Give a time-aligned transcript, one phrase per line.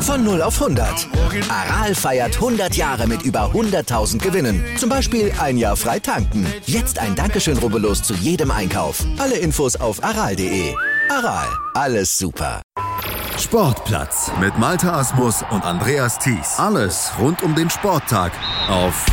[0.00, 1.08] Von 0 auf 100.
[1.50, 4.64] Aral feiert 100 Jahre mit über 100.000 Gewinnen.
[4.78, 6.46] Zum Beispiel ein Jahr frei tanken.
[6.64, 9.04] Jetzt ein Dankeschön, rubbellos zu jedem Einkauf.
[9.18, 10.74] Alle Infos auf aral.de.
[11.10, 12.62] Aral, alles super.
[13.36, 16.54] Sportplatz mit Malta Asmus und Andreas Thies.
[16.56, 18.32] Alles rund um den Sporttag
[18.70, 19.04] auf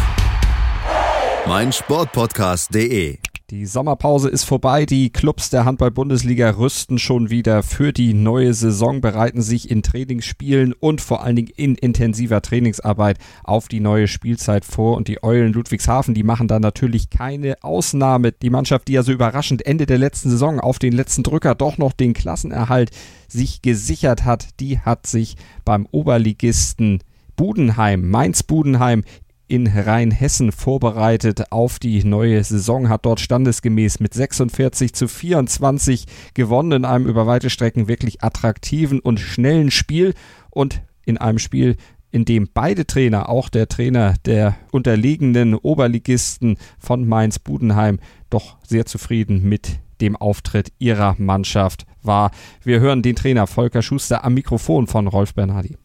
[1.48, 3.18] meinsportpodcast.de.
[3.50, 4.86] Die Sommerpause ist vorbei.
[4.86, 10.74] Die Clubs der Handball-Bundesliga rüsten schon wieder für die neue Saison, bereiten sich in Trainingsspielen
[10.74, 14.96] und vor allen Dingen in intensiver Trainingsarbeit auf die neue Spielzeit vor.
[14.96, 18.32] Und die Eulen Ludwigshafen, die machen da natürlich keine Ausnahme.
[18.32, 21.78] Die Mannschaft, die ja so überraschend Ende der letzten Saison auf den letzten Drücker doch
[21.78, 22.90] noch den Klassenerhalt
[23.28, 25.36] sich gesichert hat, die hat sich
[25.66, 27.04] beim Oberligisten
[27.36, 29.04] Budenheim, Mainz Budenheim
[29.54, 36.72] in Rheinhessen vorbereitet auf die neue Saison, hat dort standesgemäß mit 46 zu 24 gewonnen
[36.72, 40.16] in einem über weite Strecken wirklich attraktiven und schnellen Spiel.
[40.50, 41.78] Und in einem Spiel,
[42.10, 48.00] in dem beide Trainer, auch der Trainer der unterlegenen Oberligisten von Mainz-Budenheim,
[48.32, 52.32] doch sehr zufrieden mit dem Auftritt ihrer Mannschaft war.
[52.64, 55.78] Wir hören den Trainer Volker Schuster am Mikrofon von Rolf Bernhardi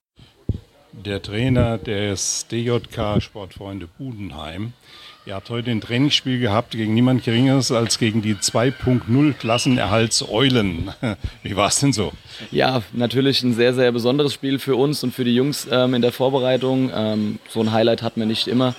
[1.08, 4.74] der Trainer des DJK Sportfreunde Budenheim.
[5.24, 10.90] Ihr habt heute ein Trainingsspiel gehabt gegen niemand Geringeres als gegen die 2.0 Klassenerhaltseulen.
[11.42, 12.12] Wie war es denn so?
[12.50, 16.02] Ja, natürlich ein sehr, sehr besonderes Spiel für uns und für die Jungs ähm, in
[16.02, 16.90] der Vorbereitung.
[16.94, 18.74] Ähm, so ein Highlight hat man nicht immer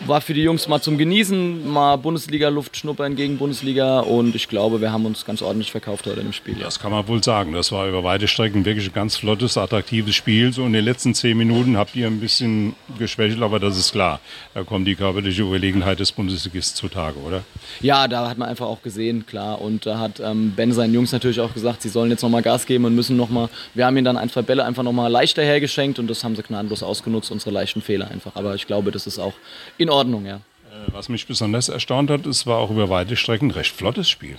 [0.00, 4.80] war für die Jungs mal zum Genießen, mal Bundesliga-Luft schnuppern gegen Bundesliga und ich glaube,
[4.80, 6.56] wir haben uns ganz ordentlich verkauft heute im Spiel.
[6.60, 7.52] Das kann man wohl sagen.
[7.52, 10.52] Das war über weite Strecken wirklich ein ganz flottes, attraktives Spiel.
[10.52, 14.20] So in den letzten zehn Minuten habt ihr ein bisschen geschwächelt, aber das ist klar.
[14.54, 17.42] Da kommt die körperliche Überlegenheit des Bundesligisten zutage, oder?
[17.80, 19.60] Ja, da hat man einfach auch gesehen, klar.
[19.60, 22.66] Und da hat ähm, Ben seinen Jungs natürlich auch gesagt, sie sollen jetzt nochmal Gas
[22.66, 23.48] geben und müssen nochmal.
[23.74, 26.42] Wir haben ihnen dann ein, zwei Bälle einfach nochmal leichter hergeschenkt und das haben sie
[26.42, 28.32] gnadenlos ausgenutzt, unsere leichten Fehler einfach.
[28.34, 29.34] Aber ich glaube, das ist auch
[29.78, 30.36] in in Ordnung, ja.
[30.36, 34.36] Äh, was mich besonders erstaunt hat, es war auch über weite Strecken recht flottes Spiel.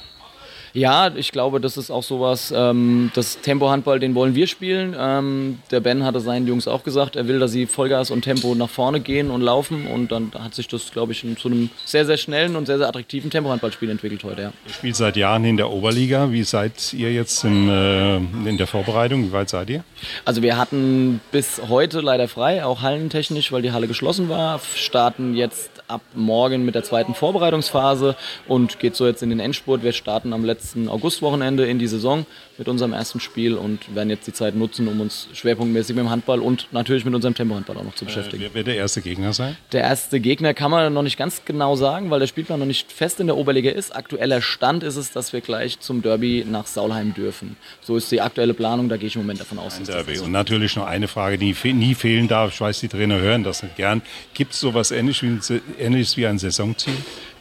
[0.74, 4.96] Ja, ich glaube, das ist auch sowas, ähm, das Tempo-Handball, den wollen wir spielen.
[4.98, 8.56] Ähm, der Ben hatte seinen Jungs auch gesagt, er will, dass sie Vollgas und Tempo
[8.56, 9.88] nach vorne gehen und laufen.
[9.88, 12.88] Und dann hat sich das, glaube ich, zu einem sehr, sehr schnellen und sehr, sehr
[12.88, 14.42] attraktiven Tempo-Handballspiel entwickelt heute.
[14.42, 14.54] Ja.
[14.68, 16.32] Ihr spielt seit Jahren in der Oberliga.
[16.32, 19.24] Wie seid ihr jetzt in, äh, in der Vorbereitung?
[19.24, 19.84] Wie weit seid ihr?
[20.26, 24.60] Also wir hatten bis heute leider frei, auch hallentechnisch, weil die Halle geschlossen war.
[24.76, 28.16] Starten jetzt ab morgen mit der zweiten Vorbereitungsphase
[28.48, 29.84] und geht so jetzt in den Endspurt.
[29.84, 32.26] Wir starten am letzten letzten Augustwochenende in die Saison
[32.58, 36.10] mit unserem ersten Spiel und werden jetzt die Zeit nutzen, um uns schwerpunktmäßig mit dem
[36.10, 38.44] Handball und natürlich mit unserem Tempohandball auch noch zu äh, beschäftigen.
[38.44, 39.56] Äh, wer wird der erste Gegner sein?
[39.72, 42.92] Der erste Gegner kann man noch nicht ganz genau sagen, weil der Spielplan noch nicht
[42.92, 43.96] fest in der Oberliga ist.
[43.96, 47.56] Aktueller Stand ist es, dass wir gleich zum Derby nach Saulheim dürfen.
[47.82, 49.78] So ist die aktuelle Planung, da gehe ich im Moment davon aus.
[49.78, 50.20] Ein Derby.
[50.20, 52.54] Und natürlich noch eine Frage, die nie fehlen darf.
[52.54, 54.02] Ich weiß, die Trainer hören das nicht gern.
[54.34, 56.94] Gibt es sowas Ähnliches wie ein Saisonziel?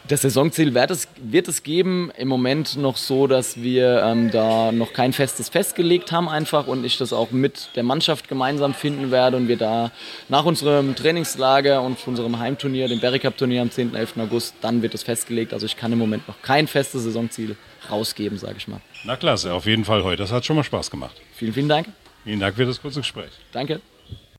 [0.09, 2.13] Das Saisonziel wird es, wird es geben.
[2.17, 6.85] Im Moment noch so, dass wir ähm, da noch kein festes festgelegt haben einfach und
[6.85, 9.91] ich das auch mit der Mannschaft gemeinsam finden werde und wir da
[10.29, 13.95] nach unserem Trainingslager und unserem Heimturnier, dem Berry Cup Turnier am 10.
[13.95, 14.19] 11.
[14.19, 15.53] August, dann wird es festgelegt.
[15.53, 17.57] Also ich kann im Moment noch kein festes Saisonziel
[17.91, 18.81] rausgeben, sage ich mal.
[19.05, 20.23] Na klasse, auf jeden Fall heute.
[20.23, 21.17] Das hat schon mal Spaß gemacht.
[21.35, 21.89] Vielen, vielen Dank.
[22.25, 23.31] Vielen Dank für das kurze Gespräch.
[23.53, 23.81] Danke.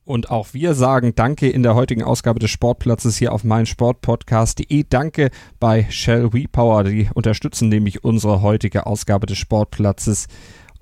[0.08, 4.86] Und auch wir sagen Danke in der heutigen Ausgabe des Sportplatzes hier auf meinsportpodcast.de.
[4.88, 6.86] Danke bei Shell WePower.
[6.86, 10.28] Die unterstützen nämlich unsere heutige Ausgabe des Sportplatzes.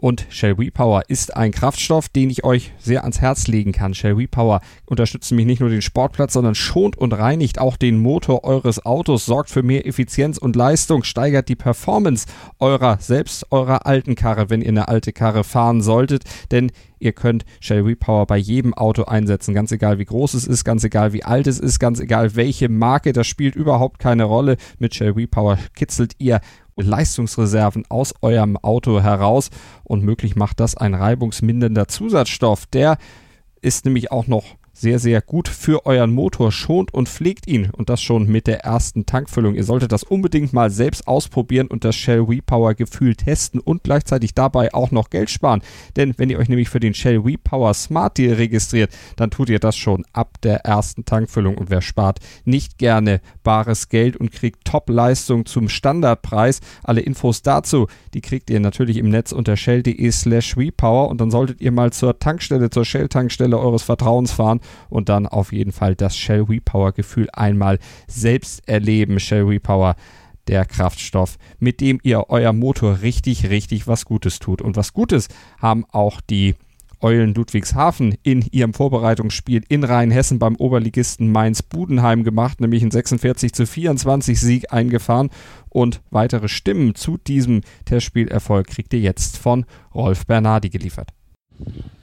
[0.06, 3.96] Und Shell WePower ist ein Kraftstoff, den ich euch sehr ans Herz legen kann.
[3.96, 8.44] Shell WePower unterstützt nämlich nicht nur den Sportplatz, sondern schont und reinigt auch den Motor
[8.44, 12.28] eures Autos, sorgt für mehr Effizienz und Leistung, steigert die Performance
[12.60, 16.22] eurer, selbst eurer alten Karre, wenn ihr eine alte Karre fahren solltet.
[16.52, 20.64] Denn Ihr könnt Shell Repower bei jedem Auto einsetzen, ganz egal wie groß es ist,
[20.64, 24.58] ganz egal wie alt es ist, ganz egal welche Marke, das spielt überhaupt keine Rolle.
[24.80, 26.40] Mit Shell Repower kitzelt ihr
[26.78, 29.50] Leistungsreserven aus eurem Auto heraus
[29.84, 32.66] und möglich macht das ein reibungsmindernder Zusatzstoff.
[32.68, 32.98] Der
[33.62, 34.46] ist nämlich auch noch
[34.76, 38.60] sehr, sehr gut für euren Motor, schont und pflegt ihn und das schon mit der
[38.66, 39.56] ersten Tankfüllung.
[39.56, 44.34] Ihr solltet das unbedingt mal selbst ausprobieren und das Shell Repower Gefühl testen und gleichzeitig
[44.34, 45.62] dabei auch noch Geld sparen.
[45.96, 49.60] Denn wenn ihr euch nämlich für den Shell Repower Smart Deal registriert, dann tut ihr
[49.60, 54.66] das schon ab der ersten Tankfüllung und wer spart nicht gerne bares Geld und kriegt
[54.66, 56.60] Top-Leistung zum Standardpreis.
[56.84, 61.32] Alle Infos dazu, die kriegt ihr natürlich im Netz unter shell.de slash repower und dann
[61.32, 65.96] solltet ihr mal zur Tankstelle, zur Shell-Tankstelle eures Vertrauens fahren und dann auf jeden Fall
[65.96, 69.20] das Shell Repower Gefühl einmal selbst erleben.
[69.20, 69.96] Shell Repower
[70.48, 74.62] der Kraftstoff, mit dem ihr euer Motor richtig, richtig was Gutes tut.
[74.62, 75.28] Und was Gutes
[75.60, 76.56] haben auch die
[77.02, 83.68] Eulen Ludwigshafen in ihrem Vorbereitungsspiel in Rheinhessen beim Oberligisten Mainz-Budenheim gemacht, nämlich einen 46 zu
[83.68, 85.30] 24 Sieg eingefahren.
[85.70, 91.15] Und weitere Stimmen zu diesem Testspielerfolg kriegt ihr jetzt von Rolf Bernardi geliefert.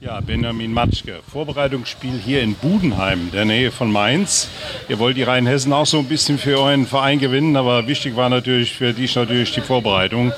[0.01, 1.21] Ja, Benjamin Matschke.
[1.31, 4.49] Vorbereitungsspiel hier in Budenheim, der Nähe von Mainz.
[4.89, 8.29] Ihr wollt die Rheinhessen auch so ein bisschen für euren Verein gewinnen, aber wichtig war
[8.29, 10.33] natürlich für dich natürlich die Vorbereitung.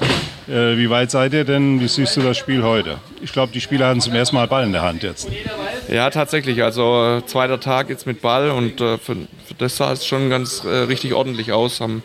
[0.46, 1.80] Äh, wie weit seid ihr denn?
[1.80, 2.98] Wie siehst du das Spiel heute?
[3.22, 5.28] Ich glaube, die Spieler hatten zum ersten Mal Ball in der Hand jetzt.
[5.88, 6.62] Ja, tatsächlich.
[6.62, 10.28] Also äh, zweiter Tag jetzt mit Ball und äh, für, für, das sah es schon
[10.28, 11.80] ganz äh, richtig ordentlich aus.
[11.80, 12.02] Haben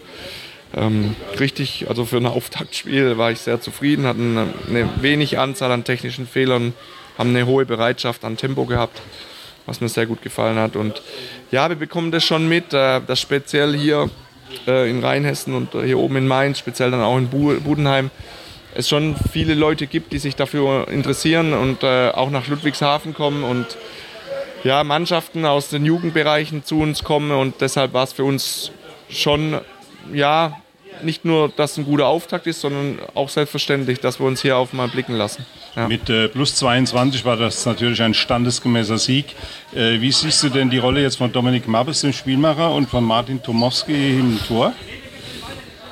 [0.73, 4.37] ähm, richtig, also für ein Auftaktspiel war ich sehr zufrieden, hatten
[4.69, 6.73] eine wenig Anzahl an technischen Fehlern
[7.19, 9.01] haben eine hohe Bereitschaft an Tempo gehabt,
[9.65, 10.75] was mir sehr gut gefallen hat.
[10.75, 11.01] Und
[11.51, 14.09] ja, wir bekommen das schon mit, äh, dass speziell hier
[14.65, 18.09] äh, in Rheinhessen und hier oben in Mainz, speziell dann auch in Budenheim,
[18.73, 23.43] es schon viele Leute gibt, die sich dafür interessieren und äh, auch nach Ludwigshafen kommen
[23.43, 23.65] und
[24.63, 28.71] ja, Mannschaften aus den Jugendbereichen zu uns kommen und deshalb war es für uns
[29.09, 29.59] schon
[30.13, 30.61] ja,
[31.01, 34.73] nicht nur, dass ein guter Auftakt ist, sondern auch selbstverständlich, dass wir uns hier auf
[34.73, 35.45] mal blicken lassen.
[35.75, 35.87] Ja.
[35.87, 39.35] Mit äh, plus 22 war das natürlich ein standesgemäßer Sieg.
[39.73, 43.03] Äh, wie siehst du denn die Rolle jetzt von Dominik Mabbes, dem Spielmacher, und von
[43.03, 44.73] Martin Tomowski im Tor?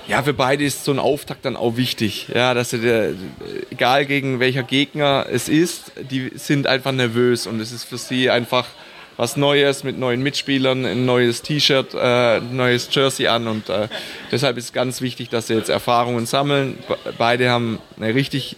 [0.07, 2.27] Ja, für beide ist so ein Auftakt dann auch wichtig.
[2.33, 3.13] Ja, dass der,
[3.69, 8.29] egal gegen welcher Gegner es ist, die sind einfach nervös und es ist für sie
[8.29, 8.65] einfach
[9.17, 13.87] was Neues mit neuen Mitspielern, ein neues T-Shirt, äh, ein neues Jersey an und äh,
[14.31, 16.77] deshalb ist ganz wichtig, dass sie jetzt Erfahrungen sammeln.
[17.17, 18.55] Beide haben eine richtig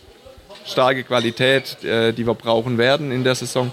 [0.69, 3.71] starke Qualität, äh, die wir brauchen werden in der Saison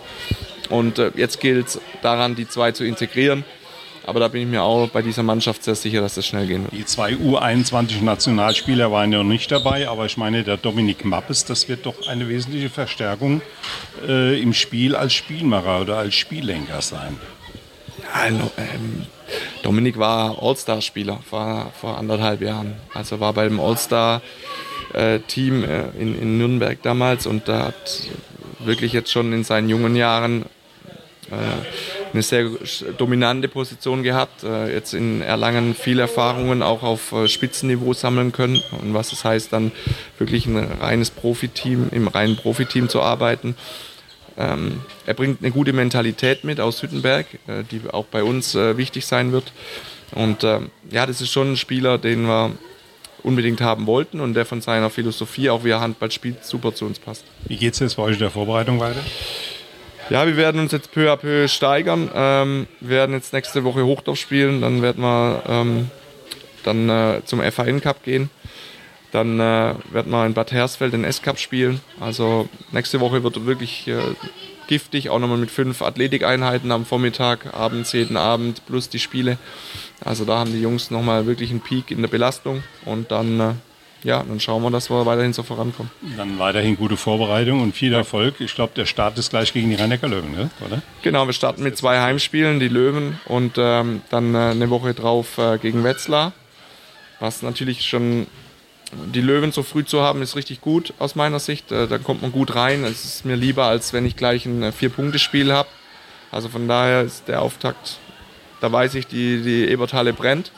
[0.68, 3.44] und äh, jetzt gilt es daran, die zwei zu integrieren
[4.06, 6.62] aber da bin ich mir auch bei dieser Mannschaft sehr sicher, dass das schnell gehen
[6.62, 6.72] wird.
[6.72, 11.68] Die zwei U21-Nationalspieler waren ja noch nicht dabei, aber ich meine, der Dominik Mappes, das
[11.68, 13.42] wird doch eine wesentliche Verstärkung
[14.06, 17.18] äh, im Spiel als Spielmacher oder als Spiellenker sein.
[18.14, 19.06] Ja, ähm,
[19.64, 22.74] Dominik war All-Star-Spieler vor, vor anderthalb Jahren.
[22.94, 23.58] Also war beim
[24.94, 28.08] All-Star-Team äh, in, in Nürnberg damals und da hat
[28.60, 30.44] wirklich jetzt schon in seinen jungen Jahren
[31.30, 32.48] äh, eine sehr
[32.96, 38.62] dominante Position gehabt, äh, jetzt in Erlangen viel Erfahrungen auch auf äh, Spitzenniveau sammeln können
[38.80, 39.72] und was es heißt, dann
[40.18, 43.56] wirklich ein reines Profiteam, im reinen Profiteam zu arbeiten.
[44.38, 49.06] Ähm, er bringt eine gute Mentalität mit aus Hüttenberg, äh, die auch bei uns wichtig
[49.06, 49.52] sein wird.
[50.12, 52.52] Und ähm, ja, das ist schon ein Spieler, den wir
[53.26, 56.86] unbedingt haben wollten und der von seiner Philosophie, auch wie er Handball spielt, super zu
[56.86, 57.24] uns passt.
[57.46, 59.00] Wie geht es jetzt bei euch in der Vorbereitung weiter?
[60.08, 62.08] Ja, wir werden uns jetzt peu à peu steigern.
[62.14, 65.90] Ähm, wir werden jetzt nächste Woche Hochdorf spielen, dann werden wir ähm,
[66.62, 68.30] dann äh, zum FAN Cup gehen.
[69.10, 71.80] Dann äh, werden wir in Bad Hersfeld den S-Cup spielen.
[71.98, 73.98] Also nächste Woche wird wirklich äh,
[74.66, 79.38] giftig, auch nochmal mit fünf Athletikeinheiten am Vormittag, abends, jeden Abend plus die Spiele.
[80.04, 83.52] Also da haben die Jungs nochmal wirklich einen Peak in der Belastung und dann äh,
[84.06, 85.90] ja, dann schauen wir, dass wir weiterhin so vorankommen.
[86.16, 88.40] Dann weiterhin gute Vorbereitung und viel Erfolg.
[88.40, 90.50] Ich glaube, der Start ist gleich gegen die rhein löwen ne?
[90.64, 90.80] oder?
[91.02, 95.38] Genau, wir starten mit zwei Heimspielen, die Löwen und ähm, dann äh, eine Woche drauf
[95.38, 96.32] äh, gegen Wetzlar.
[97.18, 98.26] Was natürlich schon
[99.12, 101.72] die Löwen so früh zu haben, ist richtig gut aus meiner Sicht.
[101.72, 102.84] Äh, da kommt man gut rein.
[102.84, 105.68] Es ist mir lieber, als wenn ich gleich ein äh, Vier-Punkte-Spiel habe.
[106.30, 107.98] Also von daher ist der Auftakt,
[108.60, 110.52] da weiß ich, die, die Eberthalle brennt.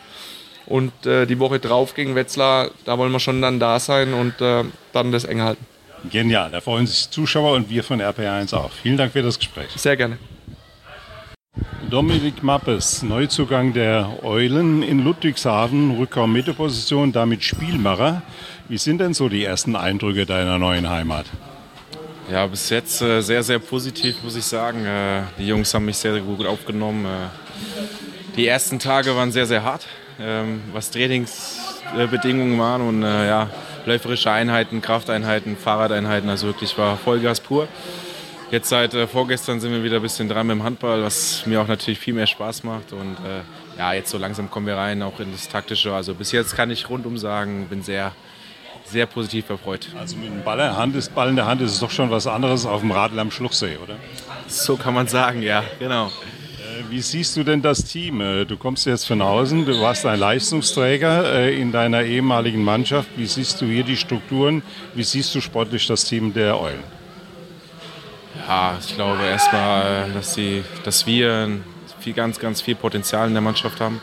[0.66, 4.34] Und äh, die Woche drauf gegen Wetzlar, da wollen wir schon dann da sein und
[4.38, 5.64] dann das eng halten.
[6.10, 8.70] Genial, da freuen sich Zuschauer und wir von RPA1 auch.
[8.70, 9.68] Vielen Dank für das Gespräch.
[9.76, 10.18] Sehr gerne.
[11.90, 18.22] Dominik Mappes, Neuzugang der Eulen in Ludwigshafen, Rückraum-Mitteposition, damit Spielmacher.
[18.68, 21.26] Wie sind denn so die ersten Eindrücke deiner neuen Heimat?
[22.30, 24.84] Ja, bis jetzt äh, sehr, sehr positiv, muss ich sagen.
[24.84, 27.06] Äh, die Jungs haben mich sehr, sehr gut aufgenommen.
[27.06, 29.86] Äh, die ersten Tage waren sehr, sehr hart
[30.20, 33.50] ähm, was Trainingsbedingungen waren und äh, ja,
[33.86, 37.68] läuferische Einheiten, Krafteinheiten, Fahrradeinheiten, also wirklich war Vollgas pur.
[38.50, 41.60] Jetzt seit äh, vorgestern sind wir wieder ein bisschen dran mit dem Handball, was mir
[41.60, 43.42] auch natürlich viel mehr Spaß macht und äh,
[43.78, 45.92] ja, jetzt so langsam kommen wir rein, auch in das Taktische.
[45.92, 48.12] Also bis jetzt kann ich rundum sagen, bin sehr,
[48.86, 49.88] sehr positiv erfreut.
[50.00, 51.90] Also mit dem Ball in der Hand ist, Ball in der Hand ist es doch
[51.90, 53.96] schon was anderes auf dem Radl am Schluchsee, oder?
[54.46, 56.10] So kann man sagen, ja, genau.
[56.88, 58.22] Wie siehst du denn das Team?
[58.22, 63.10] Äh, du kommst jetzt von außen, du warst ein Leistungsträger äh, in deiner ehemaligen Mannschaft.
[63.14, 64.62] Wie siehst du hier die Strukturen?
[64.94, 66.97] Wie siehst du sportlich das Team der Eulen?
[68.48, 70.38] Ja, ich glaube erstmal, dass,
[70.82, 71.60] dass wir
[72.00, 74.00] viel, ganz, ganz viel Potenzial in der Mannschaft haben.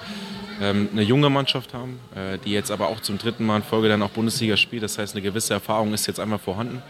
[0.62, 3.90] ähm, eine junge Mannschaft haben, äh, die jetzt aber auch zum dritten Mal in Folge
[3.90, 4.84] dann auch Bundesliga spielt.
[4.84, 6.82] Das heißt, eine gewisse Erfahrung ist jetzt einfach vorhanden.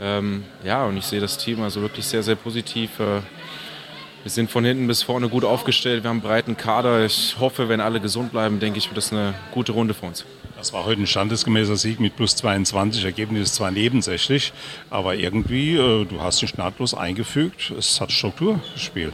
[0.00, 2.98] Ähm, ja, und ich sehe das Team also wirklich sehr, sehr positiv.
[3.00, 3.20] Äh,
[4.22, 6.02] wir sind von hinten bis vorne gut aufgestellt.
[6.02, 7.04] Wir haben einen breiten Kader.
[7.04, 10.24] Ich hoffe, wenn alle gesund bleiben, denke ich, wird das eine gute Runde für uns.
[10.58, 13.04] Das war heute ein standesgemäßer Sieg mit plus 22.
[13.04, 14.52] Ergebnis ist zwar nebensächlich,
[14.90, 17.70] aber irgendwie, äh, du hast dich nahtlos eingefügt.
[17.78, 19.12] Es hat Struktur, das Spiel.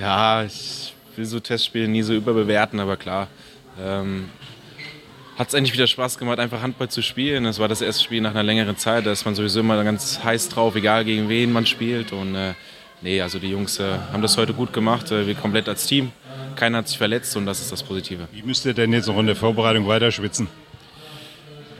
[0.00, 3.28] Ja, ich will so Testspiele nie so überbewerten, aber klar.
[3.78, 4.30] Ähm,
[5.36, 7.44] hat es endlich wieder Spaß gemacht, einfach Handball zu spielen.
[7.44, 9.04] Das war das erste Spiel nach einer längeren Zeit.
[9.04, 12.12] Da ist man sowieso immer ganz heiß drauf, egal gegen wen man spielt.
[12.12, 12.54] Und äh,
[13.02, 16.12] nee, also die Jungs äh, haben das heute gut gemacht, äh, wir komplett als Team.
[16.56, 18.28] Keiner hat sich verletzt und das ist das Positive.
[18.32, 20.48] Wie müsst ihr denn jetzt noch in der Vorbereitung weiter schwitzen?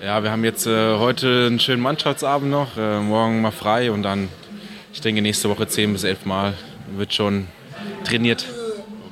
[0.04, 4.02] Ja, wir haben jetzt äh, heute einen schönen Mannschaftsabend noch, äh, morgen mal frei und
[4.02, 4.28] dann,
[4.92, 6.54] ich denke, nächste Woche 10 bis 11 Mal
[6.96, 7.46] wird schon
[8.02, 8.44] trainiert.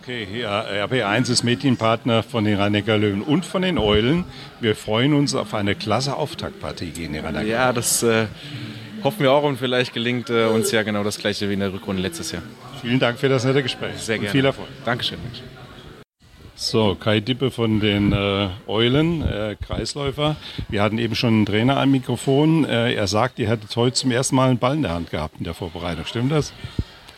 [0.03, 4.25] Okay, ja, RP1 ist Medienpartner von den rhein löwen und von den Eulen.
[4.59, 8.27] Wir freuen uns auf eine klasse Auftaktpartie gegen die rhein löwen Ja, das äh,
[9.03, 11.73] hoffen wir auch und vielleicht gelingt äh, uns ja genau das gleiche wie in der
[11.73, 12.43] Rückrunde letztes Jahr.
[12.81, 13.97] Vielen Dank für das nette Gespräch.
[13.99, 14.29] Sehr gerne.
[14.29, 14.69] Und viel Erfolg.
[14.85, 15.19] Dankeschön.
[15.23, 15.43] Mensch.
[16.55, 20.37] So, Kai Dippe von den äh, Eulen, äh, Kreisläufer.
[20.69, 22.67] Wir hatten eben schon einen Trainer am Mikrofon.
[22.67, 25.37] Äh, er sagt, ihr hättet heute zum ersten Mal einen Ball in der Hand gehabt
[25.39, 26.05] in der Vorbereitung.
[26.05, 26.53] Stimmt das?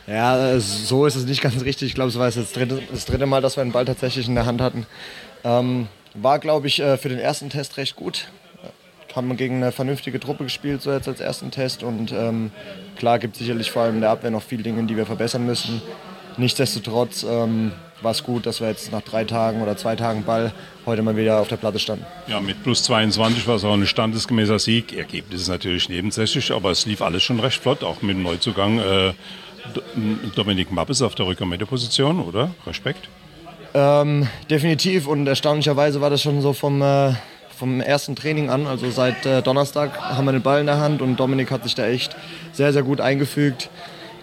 [0.07, 1.89] Ja, so ist es nicht ganz richtig.
[1.89, 4.29] Ich glaube, es war jetzt das dritte, das dritte Mal, dass wir einen Ball tatsächlich
[4.29, 4.87] in der Hand hatten.
[5.43, 8.29] Ähm, war, glaube ich, äh, für den ersten Test recht gut.
[9.15, 11.83] Haben gegen eine vernünftige Truppe gespielt, so jetzt als ersten Test.
[11.83, 12.51] Und ähm,
[12.97, 15.45] klar gibt es sicherlich vor allem in der Abwehr noch viele Dinge, die wir verbessern
[15.45, 15.83] müssen.
[16.39, 20.53] Nichtsdestotrotz ähm, war es gut, dass wir jetzt nach drei Tagen oder zwei Tagen Ball
[20.87, 22.05] heute mal wieder auf der Platte standen.
[22.27, 24.97] Ja, mit plus 22 war es auch ein standesgemäßer Sieg.
[24.97, 28.79] Ergebnis ist natürlich nebensächlich, aber es lief alles schon recht flott, auch mit dem Neuzugang.
[28.79, 29.13] Äh,
[30.35, 32.51] Dominik Mappes auf der Rückermittelposition, oder?
[32.67, 33.09] Respekt?
[33.75, 37.13] Ähm, definitiv und erstaunlicherweise war das schon so vom, äh,
[37.63, 38.67] vom ersten Training an.
[38.67, 41.77] Also seit äh, Donnerstag haben wir den Ball in der Hand und Dominik hat sich
[41.77, 42.17] da echt
[42.53, 43.71] sehr, sehr gut eingefügt.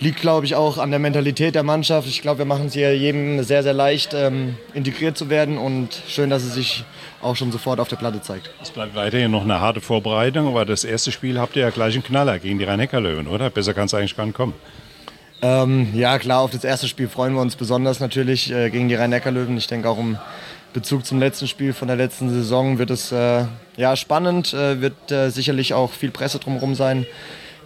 [0.01, 2.05] Liegt, glaube ich, auch an der Mentalität der Mannschaft.
[2.09, 6.01] Ich glaube, wir machen es hier jedem sehr, sehr leicht, ähm, integriert zu werden und
[6.09, 6.83] schön, dass es sich
[7.21, 8.49] auch schon sofort auf der Platte zeigt.
[8.61, 11.93] Es bleibt weiterhin noch eine harte Vorbereitung, aber das erste Spiel habt ihr ja gleich
[11.93, 13.49] einen Knaller gegen die Rhein-Neckar-Löwen, oder?
[13.49, 14.53] Besser kann es eigentlich gar nicht kommen.
[15.41, 18.95] Ähm, ja, klar, auf das erste Spiel freuen wir uns besonders natürlich äh, gegen die
[18.95, 19.57] Rhein-Neckar-Löwen.
[19.57, 20.17] Ich denke auch im
[20.73, 23.45] Bezug zum letzten Spiel von der letzten Saison wird es äh,
[23.75, 27.07] ja, spannend, äh, wird äh, sicherlich auch viel Presse drumherum sein.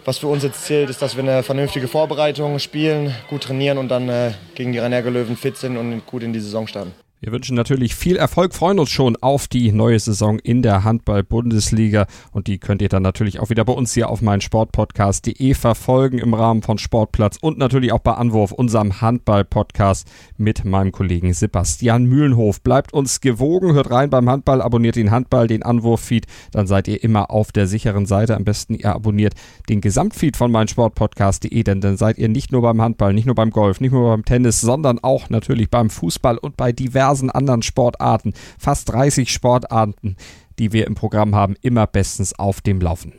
[0.06, 3.88] Was für uns jetzt zählt, ist, dass wir eine vernünftige Vorbereitung spielen, gut trainieren und
[3.88, 6.92] dann äh, gegen die Rhein-Neckar-Löwen fit sind und gut in die Saison starten.
[7.24, 12.06] Wir wünschen natürlich viel Erfolg, freuen uns schon auf die neue Saison in der Handball-Bundesliga
[12.32, 16.18] und die könnt ihr dann natürlich auch wieder bei uns hier auf meinen Sportpodcast.de verfolgen
[16.18, 22.04] im Rahmen von Sportplatz und natürlich auch bei Anwurf, unserem Handball-Podcast mit meinem Kollegen Sebastian
[22.04, 22.60] Mühlenhof.
[22.60, 27.02] Bleibt uns gewogen, hört rein beim Handball, abonniert den Handball, den Anwurf-Feed, dann seid ihr
[27.02, 28.36] immer auf der sicheren Seite.
[28.36, 29.32] Am besten ihr abonniert
[29.70, 33.34] den Gesamtfeed von meinen Sportpodcast.de, denn dann seid ihr nicht nur beim Handball, nicht nur
[33.34, 37.30] beim Golf, nicht nur beim Tennis, sondern auch natürlich beim Fußball und bei diversen diversen
[37.30, 40.16] anderen Sportarten, fast 30 Sportarten,
[40.58, 43.12] die wir im Programm haben, immer bestens auf dem Laufen.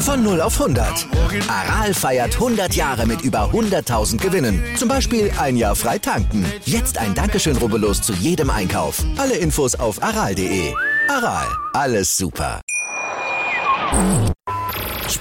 [0.00, 1.08] Von 0 auf 100.
[1.48, 4.62] Aral feiert 100 Jahre mit über 100.000 Gewinnen.
[4.76, 6.46] Zum Beispiel ein Jahr frei tanken.
[6.64, 9.02] Jetzt ein Dankeschön, rubbellos zu jedem Einkauf.
[9.16, 10.72] Alle Infos auf aral.de.
[11.08, 12.60] Aral, alles super.